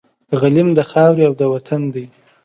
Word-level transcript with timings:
غلیم 0.39 0.69
د 0.77 0.79
خاوري 0.91 1.23
او 1.29 1.33
د 1.39 1.41
وطن 1.53 1.81
دی 1.93 2.05